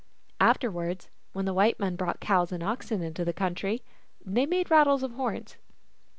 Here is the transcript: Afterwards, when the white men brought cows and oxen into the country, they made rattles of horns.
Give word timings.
Afterwards, 0.39 1.11
when 1.33 1.45
the 1.45 1.53
white 1.53 1.79
men 1.79 1.95
brought 1.95 2.19
cows 2.19 2.51
and 2.51 2.63
oxen 2.63 3.03
into 3.03 3.23
the 3.23 3.33
country, 3.33 3.83
they 4.25 4.47
made 4.47 4.71
rattles 4.71 5.03
of 5.03 5.11
horns. 5.11 5.57